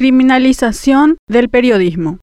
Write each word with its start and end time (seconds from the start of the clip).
criminalización 0.00 1.18
del 1.28 1.50
periodismo. 1.50 2.20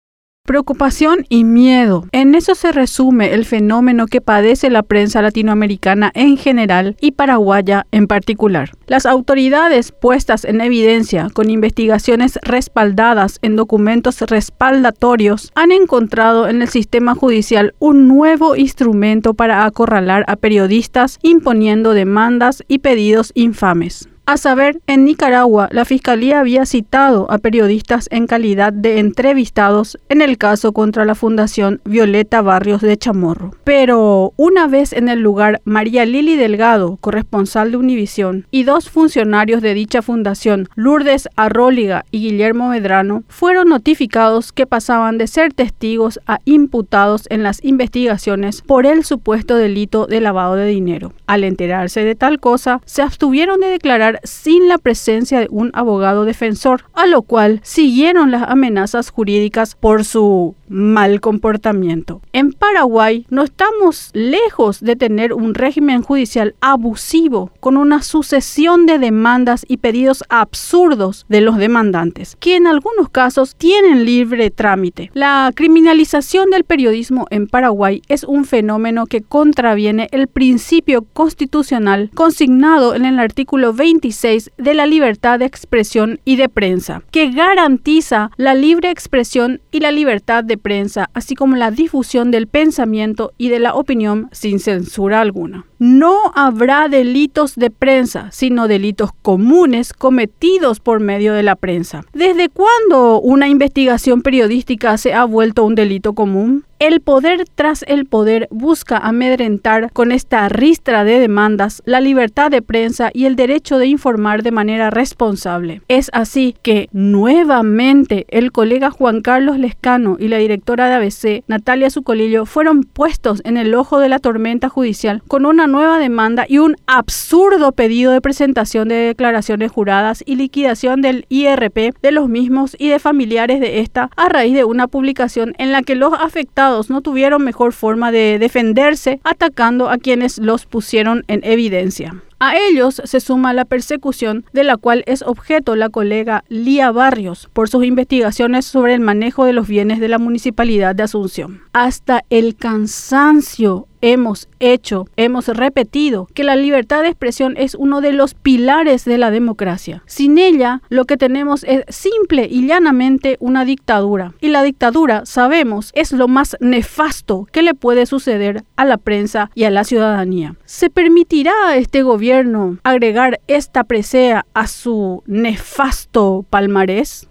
Preocupación 0.45 1.25
y 1.29 1.45
miedo. 1.45 2.05
En 2.11 2.35
eso 2.35 2.57
se 2.57 2.73
resume 2.73 3.33
el 3.33 3.45
fenómeno 3.45 4.09
que 4.09 4.21
padece 4.21 4.71
la 4.71 4.83
prensa 4.83 5.23
latinoamericana 5.23 6.11
en 6.17 6.37
general 6.37 6.97
y 7.01 7.13
paraguaya 7.13 7.87
en 7.93 8.09
particular. 8.09 8.73
Las 8.89 9.07
autoridades 9.07 9.93
puestas 9.93 10.45
en 10.45 10.61
evidencia 10.61 11.29
con 11.33 11.49
investigaciones 11.49 12.41
respaldadas 12.43 13.39
en 13.41 13.55
documentos 13.55 14.21
respaldatorios 14.23 15.53
han 15.55 15.71
encontrado 15.71 16.49
en 16.49 16.63
el 16.63 16.69
sistema 16.69 17.15
judicial 17.15 17.75
un 17.79 18.09
nuevo 18.09 18.57
instrumento 18.57 19.35
para 19.35 19.65
acorralar 19.65 20.25
a 20.27 20.35
periodistas 20.35 21.21
imponiendo 21.23 21.95
demandas 21.95 22.65
y 22.67 22.81
pedidos 22.81 23.31
infames. 23.37 24.09
A 24.31 24.37
saber, 24.37 24.81
en 24.87 25.05
Nicaragua, 25.05 25.69
la 25.73 25.85
Fiscalía 25.85 26.39
había 26.39 26.65
citado 26.65 27.29
a 27.33 27.39
periodistas 27.39 28.07
en 28.13 28.29
calidad 28.29 28.73
de 28.73 29.01
entrevistados 29.01 29.99
en 30.09 30.23
el 30.23 30.39
caso 30.39 30.71
contra 30.71 31.05
la 31.05 31.17
Fundación 31.17 31.81
Violeta 31.85 32.41
Barrios 32.41 32.81
de 32.81 32.97
Chamorro. 32.97 33.57
Pero 33.65 34.33
una 34.37 34.69
vez 34.69 34.93
en 34.93 35.09
el 35.09 35.19
lugar, 35.19 35.61
María 35.65 36.07
Lili 36.07 36.37
Delgado, 36.37 36.97
corresponsal 37.01 37.73
de 37.73 37.79
Univisión, 37.79 38.47
y 38.53 38.63
dos 38.63 38.89
funcionarios 38.89 39.63
de 39.63 39.75
dicha 39.75 40.01
fundación, 40.01 40.69
Lourdes 40.77 41.29
Arróliga 41.35 42.05
y 42.13 42.21
Guillermo 42.21 42.69
Medrano, 42.69 43.25
fueron 43.27 43.69
notificados 43.69 44.53
que 44.53 44.65
pasaban 44.65 45.19
de 45.19 45.27
ser 45.27 45.53
testigos 45.53 46.21
a 46.29 46.39
imputados 46.45 47.25
en 47.31 47.43
las 47.43 47.65
investigaciones 47.65 48.63
por 48.63 48.87
el 48.87 49.03
supuesto 49.03 49.57
delito 49.57 50.07
de 50.07 50.21
lavado 50.21 50.55
de 50.55 50.67
dinero. 50.67 51.15
Al 51.27 51.43
enterarse 51.43 52.05
de 52.05 52.15
tal 52.15 52.39
cosa, 52.39 52.81
se 52.85 53.03
abstuvieron 53.03 53.59
de 53.59 53.67
declarar 53.67 54.20
sin 54.25 54.69
la 54.69 54.79
presencia 54.79 55.41
de 55.41 55.49
un 55.51 55.71
abogado 55.75 56.25
defensor, 56.25 56.85
a 56.95 57.07
lo 57.07 57.23
cual 57.23 57.61
siguieron 57.63 58.31
las 58.31 58.43
amenazas 58.43 59.11
jurídicas 59.11 59.75
por 59.75 60.05
su 60.05 60.55
mal 60.69 61.21
comportamiento. 61.21 62.23
En 62.33 62.53
Paraguay 62.53 63.27
no 63.29 63.43
estamos 63.43 64.11
lejos 64.13 64.81
de 64.81 64.97
tener 64.97 65.33
un 65.33 65.55
régimen 65.55 66.03
judicial 66.03 66.55
abusivo 66.61 67.51
con 67.61 67.77
una 67.77 68.03
sucesión 68.03 68.87
de 68.87 68.99
demandas 68.99 69.65
y 69.69 69.79
pedidos 69.79 70.23
absurdos 70.29 71.27
de 71.29 71.41
los 71.41 71.57
demandantes, 71.57 72.37
que 72.39 72.57
en 72.57 72.67
algunos 72.67 73.09
casos 73.09 73.57
tienen 73.57 74.05
libre 74.05 74.51
trámite. 74.51 75.11
La 75.13 75.51
criminalización 75.55 76.51
del 76.51 76.65
periodismo 76.65 77.27
en 77.31 77.49
Paraguay 77.49 78.03
es 78.09 78.25
un 78.25 78.45
fenómeno 78.45 79.07
que 79.07 79.23
contraviene 79.23 80.09
el 80.13 80.29
principio 80.29 81.05
constitucional 81.13 82.11
consignado 82.15 82.95
en 82.95 83.05
el 83.05 83.19
artículo 83.19 83.73
26 84.01 84.53
de 84.57 84.73
la 84.73 84.87
libertad 84.87 85.39
de 85.39 85.45
expresión 85.45 86.21
y 86.25 86.37
de 86.37 86.49
prensa, 86.49 87.03
que 87.11 87.31
garantiza 87.31 88.31
la 88.39 88.55
libre 88.55 88.91
expresión 88.91 89.61
y 89.71 89.81
la 89.81 89.91
libertad 89.91 90.43
de 90.43 90.57
prensa, 90.57 91.11
así 91.13 91.35
como 91.35 91.57
la 91.57 91.71
difusión 91.71 92.31
del 92.31 92.47
pensamiento 92.47 93.33
y 93.37 93.51
de 93.51 93.59
la 93.59 93.75
opinión 93.75 94.29
sin 94.33 94.59
censura 94.59 95.21
alguna. 95.21 95.67
No 95.79 96.33
habrá 96.35 96.89
delitos 96.89 97.57
de 97.57 97.71
prensa, 97.71 98.31
sino 98.33 98.69
delitos 98.69 99.11
comunes 99.21 99.93
cometidos 99.93 100.81
por 100.81 101.01
medio 101.01 101.35
de 101.35 101.43
la 101.43 101.57
prensa. 101.57 102.05
¿Desde 102.15 102.49
cuándo 102.49 103.21
una 103.21 103.49
investigación 103.49 104.23
periodística 104.23 104.97
se 104.97 105.13
ha 105.13 105.25
vuelto 105.25 105.65
un 105.65 105.75
delito 105.75 106.15
común? 106.15 106.65
El 106.81 107.03
poder 107.03 107.45
tras 107.55 107.85
el 107.89 108.07
poder 108.07 108.49
busca 108.51 108.97
amedrentar 108.97 109.93
con 109.93 110.13
esta 110.13 110.49
ristra 110.49 111.05
de 111.05 111.19
demandas 111.19 111.83
la 111.85 112.01
libertad 112.01 112.51
de 112.51 112.63
prensa 112.63 113.11
y 113.13 113.27
el 113.27 113.37
derecho 113.37 113.77
de 113.77 113.87
informar 113.87 114.43
de 114.43 114.51
manera 114.51 114.89
responsable. 114.89 115.83
Es 115.89 116.09
así 116.15 116.57
que 116.63 116.89
nuevamente 116.93 118.25
el 118.31 118.51
colega 118.51 118.91
Juan 118.91 119.21
Carlos 119.21 119.59
Lescano 119.59 120.17
y 120.19 120.29
la 120.29 120.39
directora 120.39 120.89
de 120.89 120.95
ABC, 120.95 121.45
Natalia 121.49 121.91
Zucolillo, 121.91 122.47
fueron 122.47 122.85
puestos 122.85 123.43
en 123.45 123.59
el 123.59 123.75
ojo 123.75 123.99
de 123.99 124.09
la 124.09 124.19
tormenta 124.19 124.71
judicial 124.71 125.23
con 125.29 125.45
una 125.45 125.67
nueva 125.67 125.99
demanda 125.99 126.47
y 126.49 126.61
un 126.61 126.77
absurdo 126.87 127.73
pedido 127.73 128.13
de 128.13 128.23
presentación 128.23 128.89
de 128.89 128.95
declaraciones 128.95 129.71
juradas 129.71 130.23
y 130.25 130.37
liquidación 130.37 131.03
del 131.03 131.27
IRP 131.29 131.95
de 132.01 132.11
los 132.11 132.31
mismos 132.31 132.75
y 132.79 132.89
de 132.89 132.99
familiares 132.99 133.61
de 133.61 133.81
esta 133.81 134.09
a 134.17 134.31
raíz 134.31 134.55
de 134.55 134.65
una 134.65 134.89
publicación 134.89 135.53
en 135.59 135.73
la 135.73 135.83
que 135.83 135.95
los 135.95 136.15
afectados 136.15 136.70
no 136.89 137.01
tuvieron 137.01 137.45
mejor 137.45 137.73
forma 137.73 138.13
de 138.13 138.39
defenderse 138.39 139.21
atacando 139.25 139.91
a 139.91 139.99
quienes 139.99 140.39
los 140.39 140.67
pusieron 140.67 141.25
en 141.29 141.41
evidencia. 141.45 142.23
A 142.43 142.57
ellos 142.57 143.03
se 143.05 143.21
suma 143.21 143.53
la 143.53 143.67
persecución 143.67 144.47
de 144.55 144.65
la 144.65 144.79
cual 144.79 145.05
es 145.07 145.21
objeto 145.21 145.77
la 145.77 145.91
colega 145.91 146.43
Lía 146.49 146.91
Barrios 146.91 147.51
por 147.53 147.69
sus 147.69 147.85
investigaciones 147.85 148.65
sobre 148.65 148.95
el 148.95 149.01
manejo 149.01 149.45
de 149.45 149.53
los 149.53 149.69
bienes 149.69 150.01
de 150.01 150.09
la 150.09 150.19
Municipalidad 150.19 150.95
de 150.95 151.03
Asunción. 151.03 151.61
Hasta 151.75 152.25
el 152.31 152.57
cansancio 152.57 153.89
hemos 154.01 154.49
hecho, 154.61 155.07
hemos 155.17 155.49
repetido 155.49 156.27
que 156.35 156.45
la 156.45 156.57
libertad 156.57 157.03
de 157.03 157.09
expresión 157.09 157.57
es 157.57 157.75
uno 157.75 158.01
de 158.01 158.13
los 158.13 158.35
pilares 158.35 159.05
de 159.05 159.19
la 159.19 159.31
democracia. 159.31 160.03
Sin 160.07 160.39
ella, 160.39 160.83
lo 160.89 161.05
que 161.05 161.17
tenemos 161.17 161.65
es 161.65 161.85
simple 161.89 162.49
y 162.51 162.67
llanamente 162.67 163.37
una 163.41 163.65
dictadura. 163.65 164.35
Y 164.41 164.49
la 164.49 164.63
dictadura, 164.63 165.25
sabemos, 165.27 165.91
es 165.95 166.13
lo 166.13 166.29
más 166.29 166.57
nefasto 166.61 167.47
que 167.53 167.63
le 167.63 167.75
puede 167.75 168.07
suceder 168.07 168.65
a 168.77 168.85
la 168.85 168.97
prensa 168.97 169.51
y 169.55 169.65
a 169.65 169.71
la 169.71 169.85
ciudadanía. 169.85 170.57
¿Se 170.65 170.91
permitirá 170.91 171.53
a 171.67 171.77
este 171.77 172.03
gobierno 172.03 172.79
agregar 172.83 173.41
esta 173.47 173.85
presea 173.85 174.47
a 174.55 174.67
su 174.67 175.23
nefasto 175.27 176.45
palmarés? 176.51 177.30